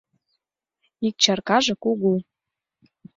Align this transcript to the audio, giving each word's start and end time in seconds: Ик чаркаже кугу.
Ик 1.07 1.15
чаркаже 1.23 1.73
кугу. 1.83 2.13